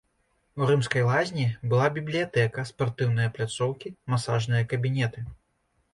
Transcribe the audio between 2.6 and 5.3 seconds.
спартыўныя пляцоўкі, масажныя кабінеты.